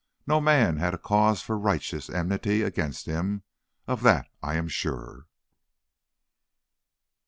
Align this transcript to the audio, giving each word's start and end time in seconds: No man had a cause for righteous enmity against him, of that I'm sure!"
No 0.25 0.41
man 0.41 0.77
had 0.77 0.95
a 0.95 0.97
cause 0.97 1.43
for 1.43 1.59
righteous 1.59 2.09
enmity 2.09 2.63
against 2.63 3.05
him, 3.05 3.43
of 3.87 4.01
that 4.01 4.29
I'm 4.41 4.67
sure!" 4.67 5.27